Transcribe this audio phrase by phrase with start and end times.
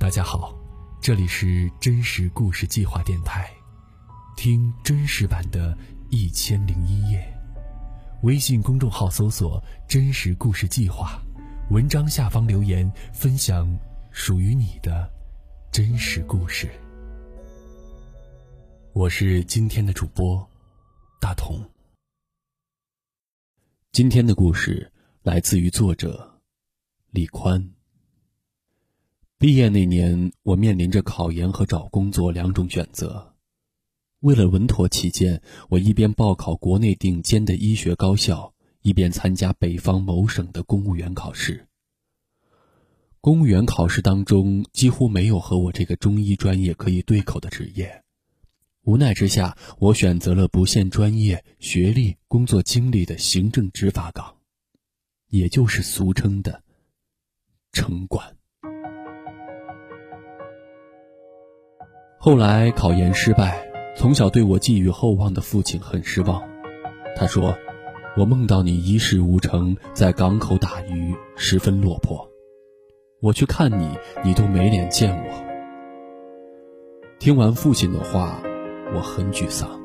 [0.00, 0.58] 大家好，
[0.98, 3.52] 这里是真实故事计划电台，
[4.34, 5.76] 听真实版的
[6.08, 7.20] 《一千零一夜》。
[8.26, 11.20] 微信公众号搜索“真实故事计划”，
[11.70, 13.68] 文章下方留言分享
[14.10, 15.06] 属于你的
[15.70, 16.70] 真实故事。
[18.94, 20.48] 我是今天的主播
[21.20, 21.62] 大同。
[23.92, 24.90] 今天的故事
[25.22, 26.40] 来自于作者
[27.10, 27.74] 李宽。
[29.40, 33.34] 毕业那年，我面临着考研和找工作两种选择。
[34.18, 35.40] 为了稳妥起见，
[35.70, 41.66] 我一边报考国内顶尖的医学高校，一边参加北方某省的公务员考试。
[43.22, 48.04] 公务员考试当中几乎没有和我这个中医专业可以对口的职业，
[48.82, 54.36] 无奈之下，我选择了不限专业、学历、工作经历的行政执法岗，
[55.28, 56.62] 也就是俗称的
[57.72, 58.36] 城管。
[62.22, 66.42] 后来考研失败，从小对我寄予厚望的父亲很失望。
[67.16, 67.56] 他说
[68.14, 72.30] ：“我梦到你一事无成，在港口打鱼，十分落魄。
[73.22, 75.44] 我去看你，你都没脸见我。”
[77.18, 78.38] 听完父亲的话，
[78.94, 79.80] 我很沮丧。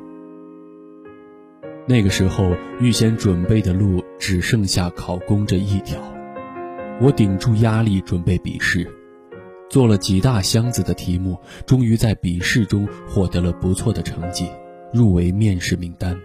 [1.87, 6.01] 那个时候，预先准备的路只剩下考公这一条。
[6.99, 8.93] 我顶住压力准备笔试。
[9.69, 14.47] 做了几大箱子的题目，终于在笔试中获得了不错的成绩，
[14.93, 16.15] 入围面试名单。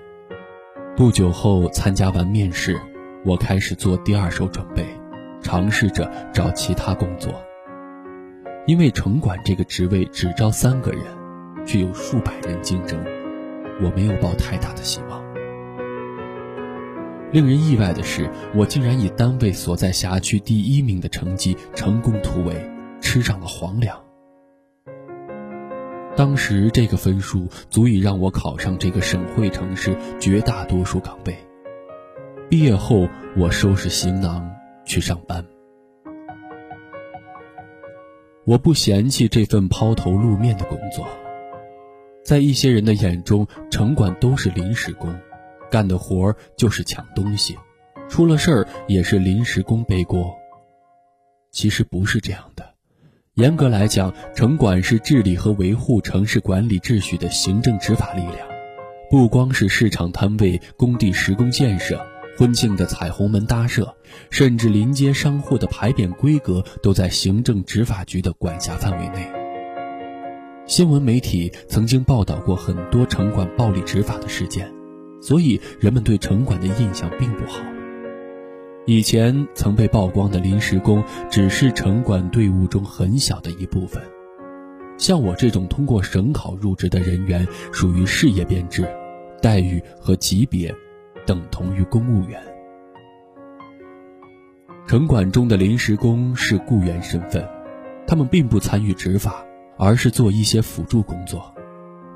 [0.97, 2.79] 不久后参加完面试，
[3.25, 4.85] 我开始做第二手准备，
[5.43, 7.33] 尝试着找其他工作。
[8.67, 11.03] 因为城管这个职位只招三个人，
[11.65, 13.03] 却有数百人竞争，
[13.83, 15.21] 我没有抱太大的希望。
[17.33, 22.55] 令人意外的是，我竟然以单位所在辖区第一名的成绩成功突围。
[23.11, 24.01] 吃上了皇粮。
[26.17, 31.37] 当时这个分数足以让我考上这个省会城市绝大多数岗位。
[32.49, 34.49] 毕业后，我收拾行囊
[34.85, 35.45] 去上班。
[38.45, 41.05] 我不嫌弃这份抛头露面的工作，
[42.25, 45.13] 在一些人的眼中，城管都是临时工，
[45.69, 47.59] 干的活儿就是抢东西，
[48.09, 50.33] 出了事儿也是临时工背锅。
[51.51, 52.70] 其实不是这样的。
[53.35, 58.37] 严格来讲，城管是治理和维护城市管理秩序的行政执法力量，
[59.09, 62.05] 不光是市场摊位、工地施工建设、
[62.37, 63.95] 婚庆的彩虹门搭设，
[64.31, 69.31] 甚至临街商户的牌匾规格都在行政执法局的管辖范围内。
[70.67, 74.69] 新闻媒体曾经报道过很多城管暴力执法的事件，
[75.23, 77.61] 所以人们对城管的印象并不好。
[78.87, 84.03] 以前曾被曝光的临时工，只是城管队伍中很小的一部分。
[84.97, 88.87] 像我这种通过省考入职的人员，属于事业编制，
[89.41, 90.75] 待遇和级别
[91.27, 92.43] 等同于公务员。
[94.87, 97.47] 城管中的临时工是雇员身份，
[98.07, 99.45] 他们并不参与执法，
[99.79, 101.55] 而是做一些辅助工作，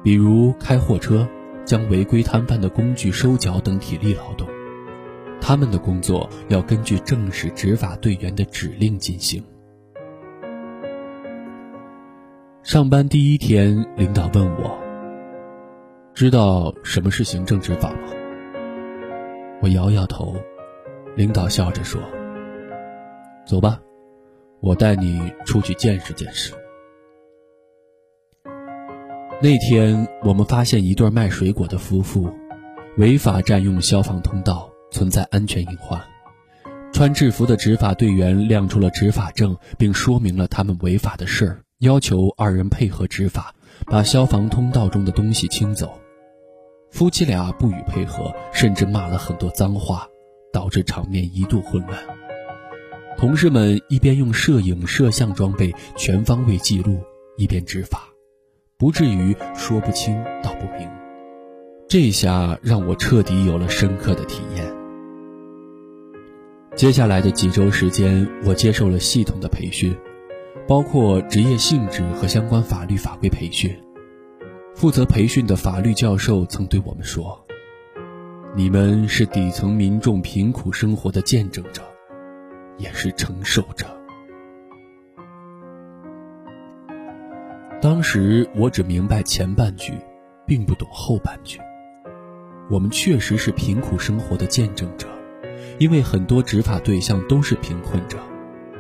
[0.03, 1.29] 比如开货车、
[1.65, 4.49] 将违规摊贩的工具收缴等体力劳动。
[5.47, 9.45] 他们的工作要根据正式执法队员的指令进行。
[12.63, 14.75] 上班第一天，领导问我
[16.17, 18.09] ：“知道什么是行政执法吗？”
[19.61, 20.35] 我摇摇头。
[21.15, 22.01] 领导笑着说
[23.47, 23.79] ：“走吧，
[24.61, 26.55] 我带你出去见识见识。”
[29.43, 32.31] 那天，我们发现一对卖水果的夫妇
[32.97, 34.71] 违法占用消防通道。
[34.95, 36.01] 存在安全隐患，
[36.93, 43.53] 穿制服的执法队员亮出了执法证，并说明了他们违法的事儿，要求二人配合执法，
[43.87, 45.99] 把消防通道中的东西清走。
[46.93, 50.07] 夫妻俩不予配合，甚至骂了很多脏话，
[50.53, 51.99] 导致场面一度混乱。
[53.19, 57.01] 同事们一边用摄影摄像装备全方位记录，
[57.37, 58.05] 一边执法，
[58.79, 60.89] 不至于说不清道不明。
[61.89, 64.84] 这下让我彻底有了深刻的体验。
[66.77, 69.97] 接下来的几周时间，我接受了系统的培训，
[70.67, 73.73] 包括职业性质和相关法律法规培训。
[74.75, 77.47] 负责培训的法律教授曾对我们说
[78.57, 81.81] ：“你们是底层民众贫苦生活的见证者，
[82.77, 83.87] 也是承受者。”
[87.81, 89.93] 当时我只明白前半句，
[90.45, 91.61] 并不懂后半句。
[92.69, 95.07] 我们确实是贫苦生活的见证者。
[95.79, 98.19] 因为很多执法对象都是贫困者，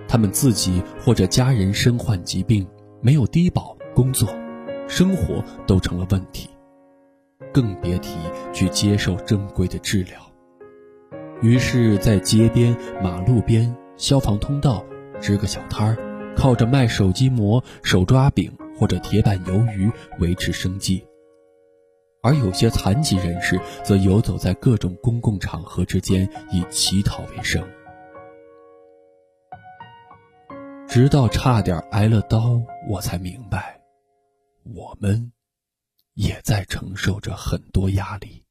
[0.06, 2.66] 他们自己或者家人身患疾病，
[3.00, 4.28] 没有低保，工作、
[4.86, 6.48] 生活都成了问题，
[7.52, 8.16] 更别提
[8.52, 10.18] 去接受正规的治疗。
[11.42, 14.84] 于是，在街边、马路边、消防通道
[15.20, 21.04] 支个小摊儿，靠着卖手机膜、手抓饼或者铁板鱿鱼维持生计。
[22.24, 27.62] 而有些残疾人士则游走在各种公共场合之间，以乞讨为生。
[30.88, 33.78] 直到差点挨了刀，我才明白，
[34.62, 35.32] 我们
[36.14, 38.42] 也在承受着很多压力。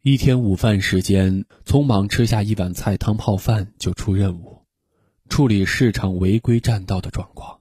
[0.00, 4.64] 一天午饭时间，匆忙吃下一碗菜汤泡饭就出任务，
[5.28, 7.60] 处理市场违规占道的状况。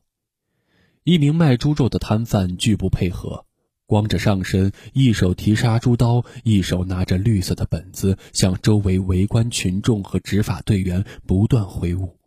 [1.03, 3.46] 一名卖猪肉的摊贩拒不配合，
[3.87, 12.19] 光着上身，一手提杀猪刀，一手拿着绿色的本子，向周围围观群众和执法队员不断挥舞。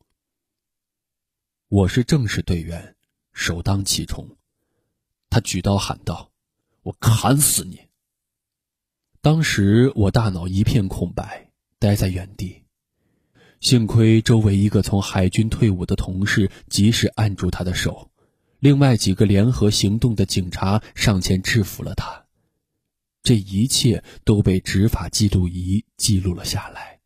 [1.68, 2.96] 我是正式队员，
[3.34, 4.38] 首当其冲。
[5.28, 6.32] 他举刀喊道
[6.82, 7.78] ：“我砍死你！”
[9.20, 12.62] 当时我大脑一片空白，呆在原地。
[13.60, 18.09] 幸亏周围一个从海军退伍的同事及时按住他的手，
[18.60, 22.26] 另外几个联合行动的警察上前制服了他。
[23.22, 27.00] 这一切都被执法记录仪记录了下来。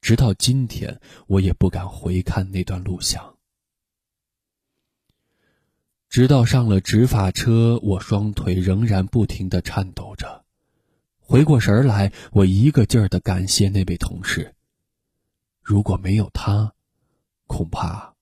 [0.00, 3.36] 直到今天，我也不敢回看那段录像。
[6.08, 10.44] 直到上了执法车，我双腿仍然不停地颤抖着。
[11.18, 14.54] 回过神来，我一个劲儿地感谢那位同事。
[15.62, 16.72] 如果没有他，
[17.46, 18.14] 恐怕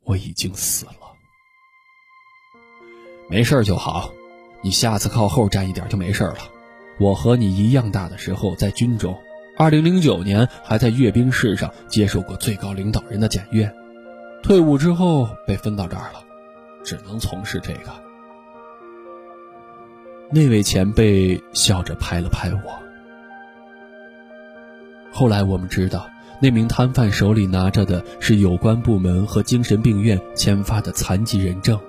[0.00, 1.01] 我已经死了。
[3.32, 4.12] 没事就好，
[4.60, 6.36] 你下次靠后站一点就没事了。
[7.00, 9.18] 我和你一样大的时候在军中，
[9.56, 13.72] 二零零九年还在阅兵式上接受过最高领导人的检阅，
[14.42, 16.22] 退伍之后被分到这儿了。
[16.84, 17.90] 只能从事这个。
[20.30, 22.78] 那位前辈笑着拍了拍我。
[25.10, 26.06] 后来我们知道，
[26.38, 31.80] 那名摊贩手里拿着的是有关部门和精神病院签发的残疾人证，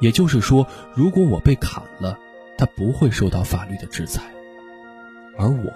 [0.00, 2.18] 也就是说，如果我被砍了，
[2.58, 4.22] 他不会受到法律的制裁，
[5.38, 5.72] 而我，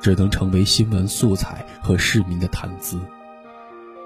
[0.00, 3.00] 只能成为新闻素材和市民的谈资。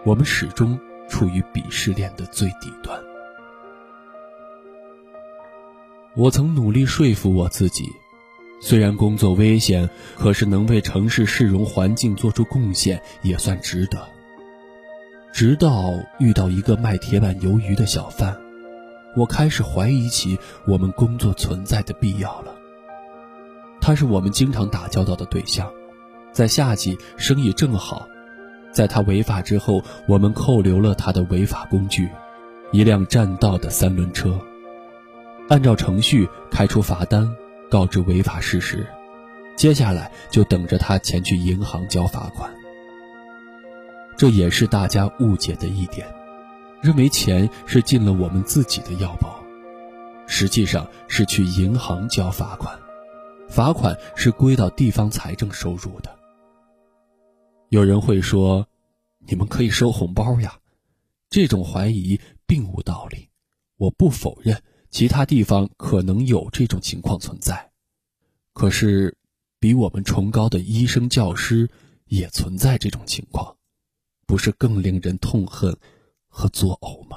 [0.05, 2.99] 我们始终处于鄙视链的最底端。
[6.15, 7.85] 我曾努力说服我自己，
[8.63, 14.09] 虽然工作危险，可是能为城市市容环境做出贡献也算值得。
[15.33, 18.35] 直到遇到一个卖铁板鱿鱼的小贩，
[19.17, 22.55] 我开始怀疑起我们工作存在的必要了。
[23.81, 25.71] 他是我们经常打交道的对象，
[26.33, 28.07] 在夏季生意正好，
[28.73, 32.11] 在他违法之后，我们扣留了他的违法工具，
[32.73, 34.39] 一辆占道的三轮车。
[35.49, 37.35] 按照程序开出罚单，
[37.71, 38.87] 告知违法事实，
[39.57, 42.53] 接下来就等着他前去银行交罚款。
[44.17, 46.07] 这也是大家误解的一点，
[46.83, 49.43] 认为钱是进了我们自己的腰包，
[50.27, 52.79] 实际上是去银行交罚款，
[53.49, 56.17] 罚款是归到地方财政收入的。
[57.71, 58.67] 有人会说，
[59.27, 60.59] 你们可以收红包呀，
[61.29, 63.29] 这种怀疑并无道理，
[63.77, 64.63] 我不否认。
[64.89, 67.71] 其他地方可能有这种情况存在，
[68.55, 69.15] 可是，
[69.59, 71.69] 比我们崇高的医生、教师
[72.07, 73.57] 也存在这种情况，
[74.27, 75.77] 不是更令人痛恨
[76.39, 77.17] 和作呕吗？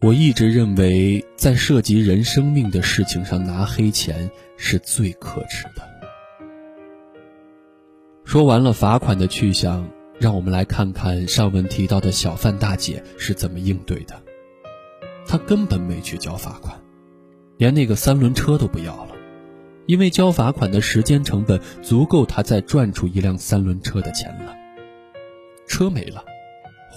[0.00, 5.82] 我一直认为，在涉及人生命的事情上拿黑钱是最可耻的。
[8.24, 9.90] 说完了罚款的去向，
[10.20, 14.22] 让我们来看看上文提到的小贩大姐是怎么应对的。
[15.26, 16.80] 他根本没去交罚款，
[17.56, 19.16] 连那个三轮车都不要了，
[19.86, 24.54] 因为交罚款的时间成本足够他再赚出一辆三轮车的钱了。
[25.66, 26.24] 车没了，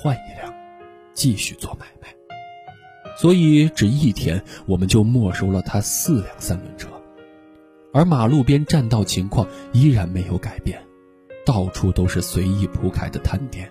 [0.05, 0.53] 换一辆，
[1.15, 2.07] 继续做买卖。
[3.17, 6.87] 所以只一天，我们就没收了他四辆三轮车，
[7.91, 10.79] 而马路边占道情况依然没有改变，
[11.43, 13.67] 到处都是随意铺开的摊点，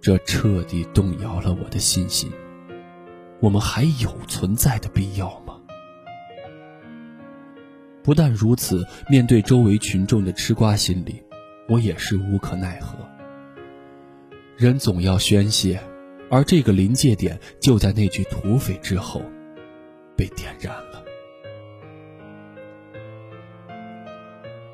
[0.00, 2.32] 这彻底动摇了我的信心。
[3.38, 5.60] 我们还有存在的必要吗？
[8.02, 11.22] 不但如此，面对周围群众的吃瓜心理，
[11.68, 12.96] 我也是无可奈何。
[14.56, 15.80] 人总要宣泄，
[16.30, 19.20] 而这个临界点就在那句土匪之后，
[20.16, 21.02] 被点燃了。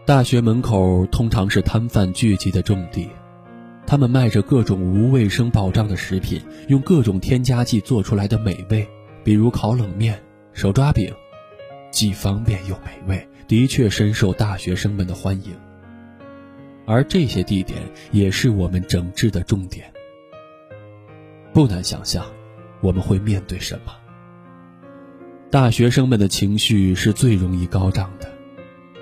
[0.04, 3.08] 大学门口通常是摊贩聚集的重地，
[3.86, 8.86] 他们卖着各种无卫生保障的食品，用各种添加剂做出来的美味，
[9.24, 10.22] 比如烤冷面、
[10.52, 11.10] 手抓饼，
[11.90, 15.54] 既方便又美味，的确深受大学生们的欢迎。
[16.90, 17.78] 而这些地点
[18.10, 19.88] 也是我们整治的重点。
[21.52, 22.26] 不难想象，
[22.80, 23.92] 我们会面对什么。
[25.50, 28.28] 大学生们的情绪是最容易高涨的，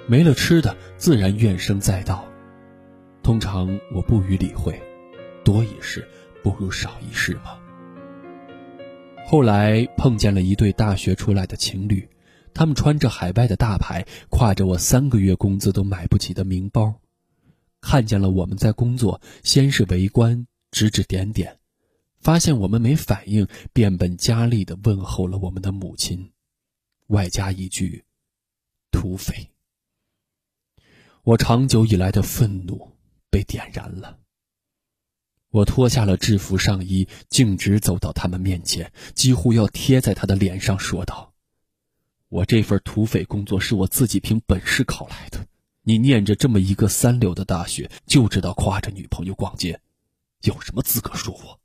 [0.07, 2.26] 没了吃的，自然怨声载道。
[3.23, 4.78] 通常我不予理会，
[5.42, 6.07] 多一事
[6.42, 7.59] 不如少一事嘛。
[9.26, 12.07] 后来碰见了一对大学出来的情侣，
[12.52, 16.95] 他们穿着海外的大牌，挎着我三个月工资都买不起的名包，
[17.80, 21.58] 看见了我们在工作，先是围观，指指点点，
[22.18, 26.32] 发现我们没反应，变本加厉地问候了我们的母亲。
[27.06, 28.04] 外加一句
[28.92, 29.50] “土匪”，
[31.25, 32.92] 我长久以来的愤怒
[33.30, 34.18] 被点燃了。
[35.50, 41.32] 我脱下了制服上衣，径直走到他们面前，几乎要贴在他的脸上，说道
[42.28, 45.47] ：“我这份土匪工作是我自己凭本事考来的。
[45.88, 49.80] 你念着这么一个三流的大学，就知道挎着女朋友逛街，
[50.42, 51.59] 有什么资格说我？”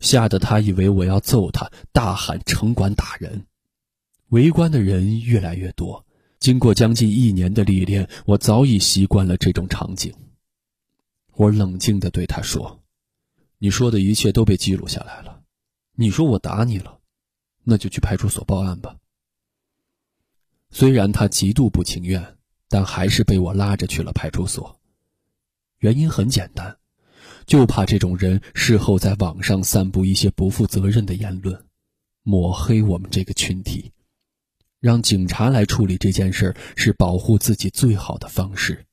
[0.00, 3.44] 吓得他以为我要揍他，大喊：“城管打人！”
[4.32, 6.06] 围观的人越来越多。
[6.38, 10.14] 经过将近一年的历练，我早已习惯了这种场景。
[11.34, 12.82] 我冷静地对他说
[13.58, 15.42] ：“你说的一切都被记录下来了。
[15.94, 17.00] 你说我打你了，
[17.64, 18.96] 那就去派出所报案吧。”
[20.72, 22.37] 虽然他极度不情愿，
[22.68, 24.78] 但还是被我拉着去了派出所。
[25.78, 26.76] 原因很简单，
[27.46, 31.64] 就怕这种人事后在网上散布一些不负责任的言论，
[32.22, 33.92] 抹黑我们这个群体。
[34.80, 38.86] 让警察来处理这件事是保护自己最好的方式。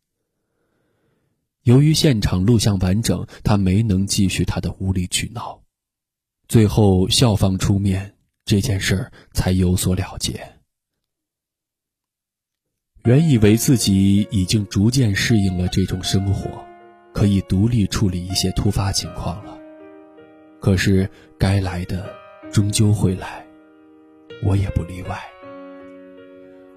[1.61, 5.61] 由于现场录像完整，他没能继续他的无理取闹，
[6.47, 8.15] 最后校方出面，
[8.45, 10.54] 这件事才有所了结。
[13.05, 16.49] 原以为自己已经逐渐适应了这种生活，
[17.13, 19.55] 可以独立处理一些突发情况了，
[20.59, 21.07] 可是
[21.37, 22.11] 该来的
[22.51, 23.45] 终究会来，
[24.43, 25.19] 我也不例外。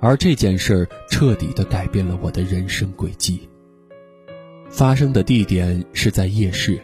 [0.01, 3.49] 而这件事儿彻底的改变了我的人生轨迹。
[4.69, 6.79] 发生的地点是在夜市。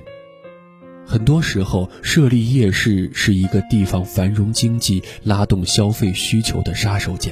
[1.04, 7.30] 很多时候，设立夜市是一个地方繁荣经济、拉动消费需求的杀手锏。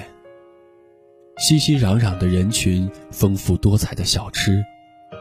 [1.39, 4.65] 熙熙攘攘的人群，丰富多彩的小吃，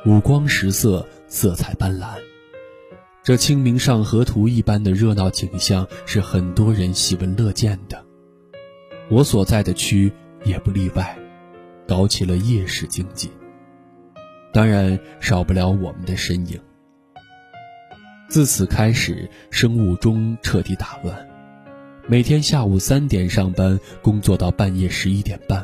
[0.06, 2.16] 五光十色、色彩斑斓，
[3.24, 8.04] 这《清明上河图》一般的热闹景象是很多人喜闻乐见的。
[9.10, 10.12] 我所在的区。
[10.44, 11.16] 也不例外，
[11.88, 13.30] 搞起了夜市经济。
[14.52, 16.60] 当然少不了我们的身影。
[18.28, 21.16] 自此开始，生物钟彻底打乱，
[22.08, 25.64] 每天下午三点上班，工作到半夜十一点半。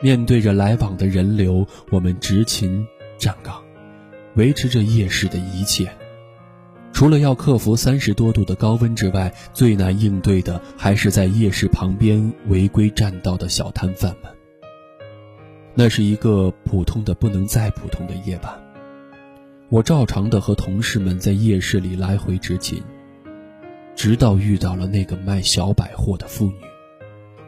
[0.00, 2.86] 面对着来往的人流，我们执勤
[3.18, 3.62] 站岗，
[4.34, 5.90] 维持着夜市的一切。
[6.92, 14.32] 除了要克服三十多度的高温之外，最难应对的还是在夜市旁边违规占道的小摊贩们。
[15.74, 18.60] 那是一个普通的不能再普通的夜晚，
[19.68, 22.82] 我照常的和同事们在夜市里来回执勤，
[23.94, 26.56] 直到遇到了那个卖小百货的妇女。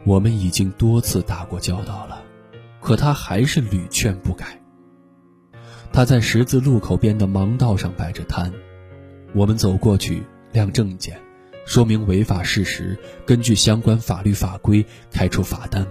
[0.05, 2.22] 我们已经多次打过交道了，
[2.83, 4.61] 可他还是屡劝不改。
[5.93, 8.51] 他在十字路口边的盲道上摆着摊。
[9.33, 10.21] 我们走过去
[10.51, 11.19] 亮证件，
[11.65, 15.87] 说明违法事实，根据相关法律法规开出罚单。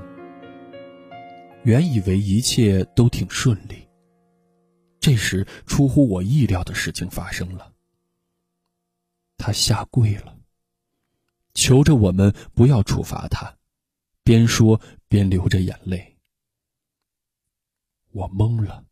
[1.65, 3.89] 原以为一切都挺顺利，
[5.01, 7.73] 这时出乎我意料的事情发生了。
[9.39, 10.37] 他下跪了，
[11.55, 13.57] 求着我们不要处罚他，
[14.23, 16.12] 边说边流着眼泪。
[18.12, 18.85] 我懵了，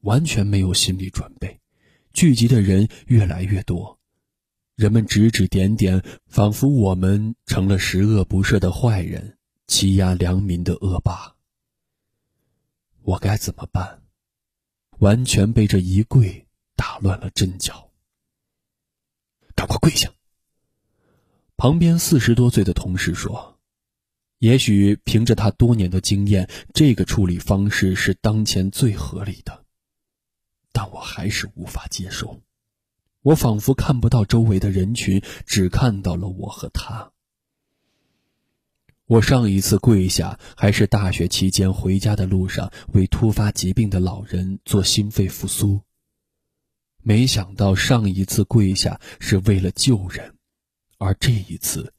[0.00, 1.60] 完全没有心理准备。
[2.12, 3.98] 聚集的人越来越多，
[4.74, 11.34] 人们指指点点，仿佛我们成了十恶不赦的坏人，欺压良民的恶霸。
[13.02, 14.02] 我该怎么办？
[14.98, 16.46] 完全被这一跪
[16.76, 17.90] 打乱了阵脚。
[19.54, 20.10] 赶快跪下！
[21.56, 23.51] 旁边四十多岁的同事说
[24.42, 29.64] ：“也许凭着他多年的经验，这个处理方式是当前最合理的。”
[30.72, 32.42] 但我还是无法接受，
[33.22, 37.12] 我仿佛看不到周围的人群，只看到了我和他。
[39.06, 45.80] 我上一次跪下还是大学期间回家的路上，为突发疾病的老人做心肺复苏。
[47.00, 50.34] 没想到上一次跪下是为了救人，
[50.98, 51.91] 而这一次，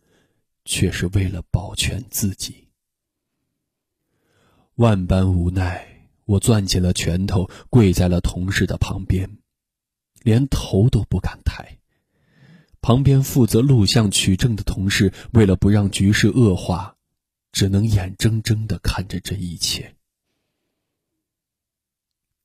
[0.66, 2.70] 却是为了保全自己。
[4.76, 9.38] 万般无奈，我攥起了拳头，跪在了同事的旁边，
[10.22, 11.78] 连头都不敢抬。
[12.82, 16.98] 旁边负责录像取证的同事，为了不让局势恶化，
[17.52, 19.96] 只能眼睁睁地看着这一切。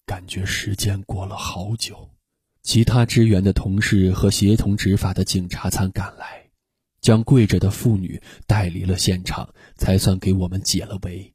[0.05, 2.11] 感觉时间过了好久。
[2.63, 6.48] 其他支援的同事和协同执法的警察才赶来，
[7.09, 11.33] 将跪着的妇女带离了现场，才算给我们解了围。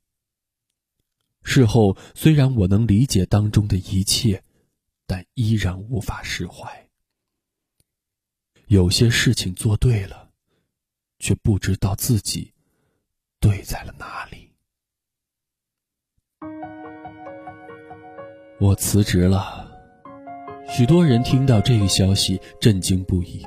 [1.41, 4.43] 事后虽然我能理解当中的一切，
[5.07, 6.87] 但依然无法释怀。
[8.67, 10.29] 有些事情做对了，
[11.17, 12.53] 却不知道自己
[13.39, 14.51] 对在了哪里。
[18.59, 19.67] 我辞职了。
[20.69, 23.43] 许多人听到这个消息震惊不已，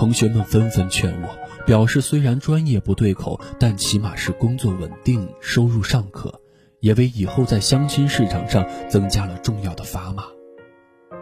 [0.00, 1.28] 同学们纷纷劝我，
[1.66, 6.40] 表示虽然专业不对口，但起码是工作稳定、收入尚可，
[6.78, 10.24] 也为以后在相亲市场上增加了重要的砝码。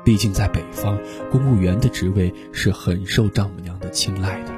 [0.04, 0.96] 毕竟在北方，
[1.28, 4.52] 公务员的职位是很受丈母娘的青睐的。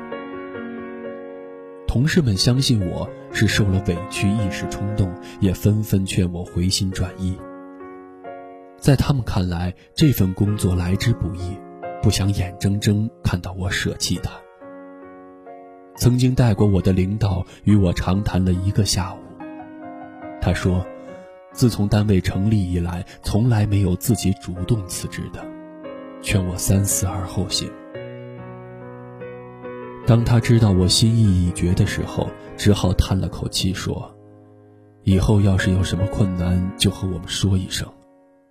[1.87, 5.11] 同事们相信我是受了委屈，一时冲动，
[5.41, 7.39] 也纷纷劝我回心转意。
[8.77, 11.57] 在他们看来，这份工作来之不易，
[12.03, 14.31] 不想眼睁睁看到我舍弃他。
[15.97, 19.19] 曾经带过我的领导与我长谈了一个下午。
[20.41, 20.85] 他说，
[21.53, 25.45] 自从单位成立以来，从来没有自己主动辞职的，
[26.23, 27.71] 劝我三思而后行。
[30.07, 34.11] 当他知道我心意已决的时候，只好叹了口气说
[35.05, 37.87] ：“以后要是有什么困难，就和我们说一声。”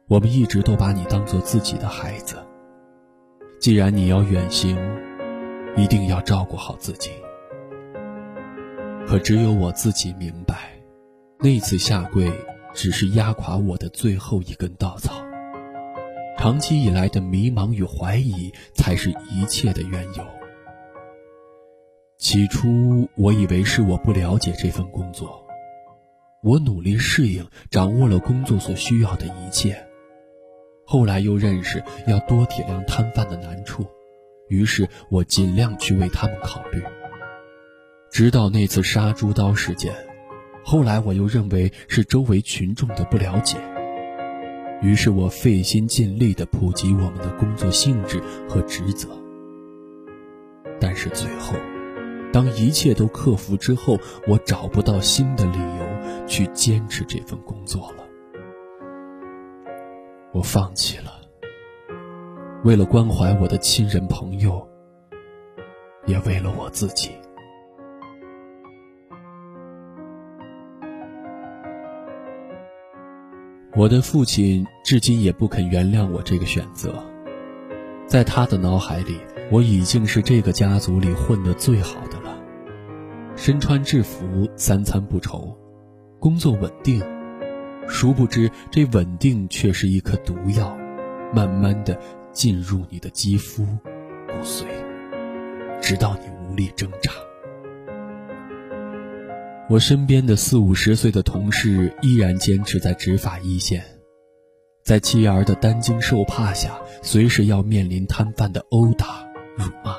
[0.08, 2.36] 我们一直都把你当做自己的孩子。
[3.60, 4.78] 既然你要远行，
[5.76, 7.12] 一定要照顾好自己。
[9.06, 10.72] 可只有我自己明白，
[11.40, 12.32] 那次下跪
[12.74, 15.14] 只是压垮我的最后一根稻草。
[16.38, 20.26] 长期以来的迷茫与怀疑，才是一切的缘由。
[22.18, 25.46] 起初我以为是我不了解这份工作，
[26.42, 29.86] 我努力适应，掌握了工作所需要的一切。
[30.92, 33.86] 后来又认识要多体谅摊贩的难处，
[34.48, 36.82] 于是我尽量去为他们考虑。
[38.10, 39.94] 直到那次杀猪刀事件，
[40.66, 43.60] 后来我又认为是周围群众的不了解，
[44.82, 49.10] 于是我费心尽力地普及我们的工作性质和职责。
[50.82, 51.54] 但是最后，
[52.34, 57.94] 当一切都克服之后，我找不到新的理由去坚持这份工作。
[60.32, 61.12] 我放弃了，
[62.64, 64.66] 为了关怀我的亲人朋友，
[66.06, 67.10] 也为了我自己。
[73.76, 77.04] 我的父亲至今也不肯原谅我这个选择，
[78.06, 79.20] 在他的脑海里，
[79.52, 82.38] 我已经是这个家族里混得最好的了，
[83.36, 85.58] 身穿制服，三餐不愁，
[86.20, 87.04] 工作稳定。
[87.90, 90.78] 殊不知，这稳定却是一颗毒药，
[91.34, 92.00] 慢慢的
[92.32, 94.64] 进入你的肌肤、骨髓，
[95.82, 97.12] 直到你无力挣扎。
[99.68, 103.84] 我身边的四五十岁的同事依然坚持在执法一线，
[104.84, 109.96] 在妻儿的担惊受怕下，随时要面临摊贩的殴打、辱骂，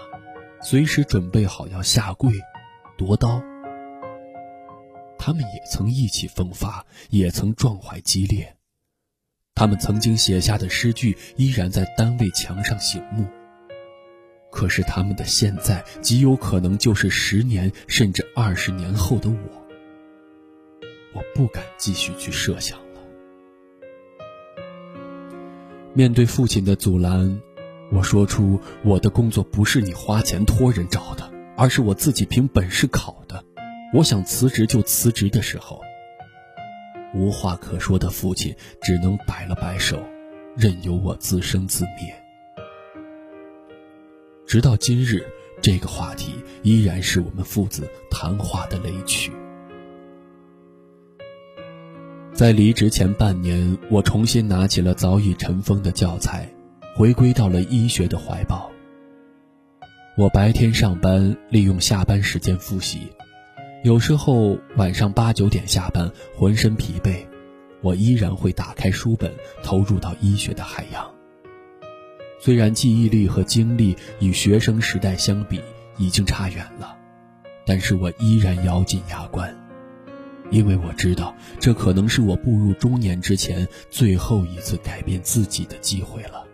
[0.62, 2.32] 随时准备好要下跪、
[2.96, 3.42] 夺刀。
[5.22, 8.56] 他们也曾意气风发，也曾壮怀激烈。
[9.54, 13.26] 他们曾经写下的诗句依然在单位墙上醒目。
[14.50, 19.36] 可是他们的现在极有可能就是十年甚至二十年后的我。
[21.12, 23.00] 我不敢继续去设想了。
[25.92, 27.38] 面对父亲的阻拦，
[27.92, 33.44] 我说出我的工作不是你花钱托人找的，而是我自己凭本事考的。
[33.92, 35.80] 我想辞职就辞职的时候，
[37.12, 40.00] 无话可说的父亲只能摆了摆手，
[40.56, 42.14] 任由我自生自灭。
[44.46, 45.26] 直到今日，
[45.60, 49.32] 这个话题依然是我们父子谈话的雷区。
[52.32, 56.48] 在离职前半年，我重新拿起了早已尘封的教材，
[56.94, 58.70] 回归到了医学的怀抱。
[60.16, 63.08] 我白天上班，利用下班时间复习。
[63.82, 67.26] 有时候晚上八九点下班，浑身疲惫，
[67.80, 71.10] 我依然会打开书本，投入到医学的海洋。
[72.38, 75.62] 虽然记忆力和精力与学生时代相比
[75.96, 76.94] 已经差远了，
[77.64, 79.50] 但是我依然咬紧牙关，
[80.50, 86.44] 因为我知道这可能是我步入中年之前最后一次改变自己的机会了。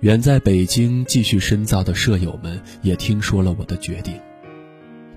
[0.00, 4.20] 远在北京继续深造的舍友们也听说了我的决定，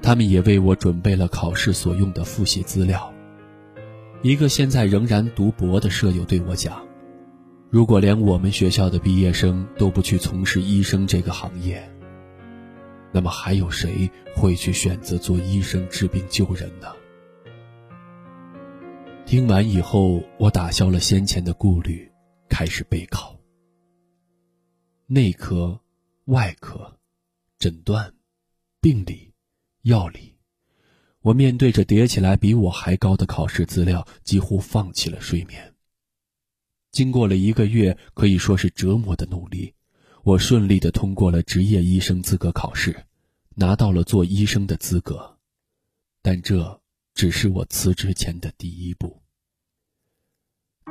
[0.02, 3.14] 他们也为我准备了考试所用的复习资料。
[4.22, 6.86] 一个现在仍然读博的舍友对我讲。
[7.70, 11.88] 如果连我们学校的毕业生都不去从事医生这个行业，
[13.12, 16.88] 那么还有谁会去选择做医生治病救人呢？
[19.26, 22.12] 听完以后，我打消了先前的顾虑，
[22.50, 23.40] 开始备考。
[25.06, 25.80] 内科、
[26.26, 26.98] 外科、
[27.60, 28.12] 诊断、
[28.82, 29.29] 病理、
[29.84, 30.36] 药理，
[31.22, 35.74] 我面对着叠起来比我还高的考试资料，几乎放弃了睡眠。
[36.92, 39.74] 经过了一个月，可以说是折磨的努力，
[40.24, 43.06] 我顺利的通过了执业医生资格考试，
[43.56, 45.38] 拿到了做医生的资格。
[46.22, 46.82] 但这
[47.14, 49.22] 只是我辞职前的第一步。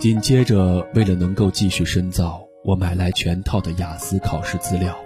[0.01, 4.97] 紧接着，为了能够继续深造，我买来全套的雅思考试资料，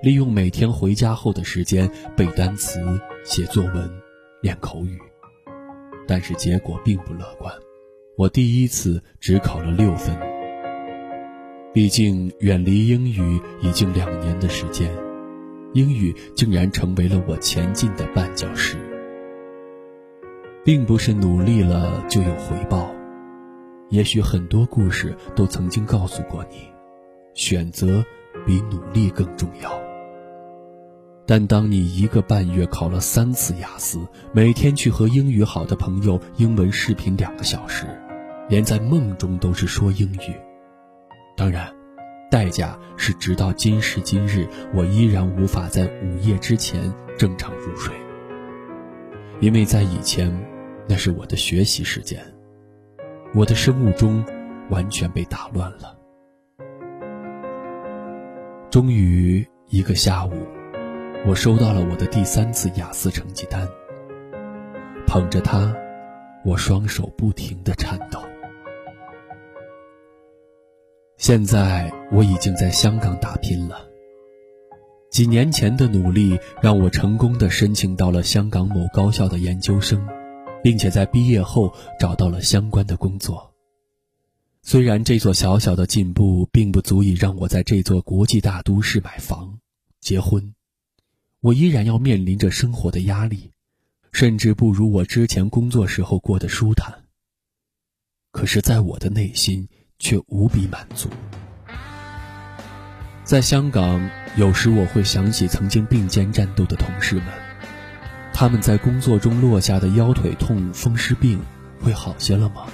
[0.00, 2.80] 利用每天回家后的时间背单词、
[3.24, 3.90] 写作文、
[4.40, 4.96] 练口语。
[6.06, 7.52] 但是结果并不乐观。
[8.16, 10.16] 我第一次只考了六分。
[11.72, 14.90] 毕竟远离英语已经两年的时间，
[15.74, 18.76] 英语竟然成为了我前进的绊脚石。
[20.64, 22.90] 并不是努力了就有回报，
[23.88, 26.68] 也许很多故事都曾经告诉过你，
[27.34, 28.04] 选择
[28.46, 29.87] 比努力更重要。
[31.28, 34.00] 但当你一个半月考了三次雅思，
[34.32, 37.84] 每天去和英语好的朋友英文视频两个小时。
[38.48, 40.34] 连在梦中都是说英语，
[41.36, 41.70] 当然，
[42.30, 47.94] 代价是直到今时今日，我依然无法在午夜之前正常入睡。
[49.38, 50.34] 因为在以前，
[50.88, 52.24] 那是我的学习时间，
[53.34, 54.24] 我的生物钟
[54.70, 55.94] 完全被打乱了。
[58.70, 60.32] 终于一个下午，
[61.26, 63.68] 我收到了我的第三次雅思成绩单，
[65.06, 65.74] 捧着它，
[66.44, 68.18] 我双手不停地颤抖。
[71.18, 73.86] 现在我已经在香港打拼了。
[75.10, 80.06] 几年前的努力让我成功的申请到了香港某高校的研究生，
[80.62, 83.52] 并且在毕业后找到了相关的工作。
[84.62, 89.58] 虽然这座小小的进步并不足以让我在这座国际大都市买房、
[90.00, 90.54] 结婚，
[91.40, 93.52] 我依然要面临着生活的压力，
[94.12, 97.04] 甚至不如我之前工作时候过得舒坦。
[98.32, 99.68] 可是，在我的内心。
[100.00, 101.10] 却无比满足。
[103.24, 107.24] 在香港，有时我会想起曾经并肩战斗的同事们，
[108.32, 111.40] 他们在工作中落下的腰腿痛、风湿病，
[111.80, 112.66] 会好些了吗？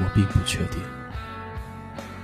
[0.00, 0.80] 我并不确定。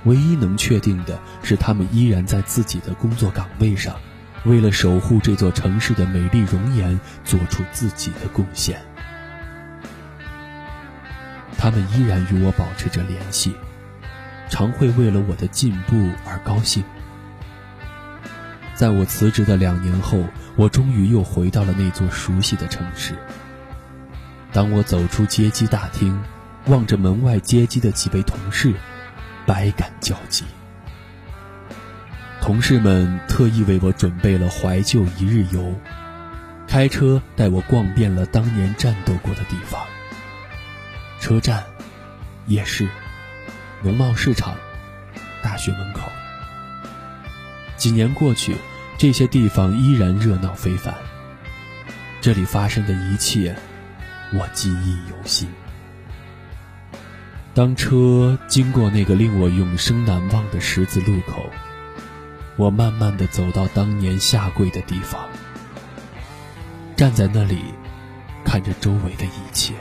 [0.05, 3.95] 唯一能确定的是，他们依然在自己的工作岗位上，
[4.45, 8.81] 为了守护这座城市的美丽容颜，做出自己的贡献。
[11.57, 13.53] 他们依然与我保持着联系，
[14.49, 16.83] 常会为了我的进步而高兴。
[18.73, 20.23] 在我辞职的两年后，
[20.55, 23.13] 我终于又回到了那座熟悉的城市。
[24.53, 26.17] 当我走出接机大厅，
[26.67, 28.73] 望着门外接机的几位同事，
[29.45, 30.45] 百感交集。
[32.49, 35.71] 同事们特意为我准备了怀旧一日游，
[36.67, 39.79] 开车带我逛遍了当年战斗过的地方。
[41.19, 41.63] 车站、
[42.47, 42.89] 夜市、
[43.83, 44.55] 农贸市场、
[45.43, 46.01] 大学门口。
[47.77, 48.55] 几年过去，
[48.97, 50.91] 这些地方依然热闹非凡。
[52.19, 53.55] 这里发生的一切，
[54.33, 55.47] 我记忆犹新。
[57.53, 61.47] 当车经过那个令我永生难忘的十字路口，
[62.59, 65.29] 我慢慢的走到当年下跪的地方，
[66.97, 67.73] 站在那里，
[68.43, 69.73] 看着周围的一切。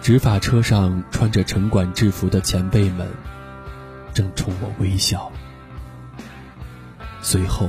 [0.00, 3.08] 执法车上穿着城管制服的前辈们，
[4.14, 5.32] 正冲我微笑。
[7.20, 7.68] 随后，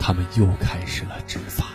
[0.00, 1.66] 他们又开始了执法。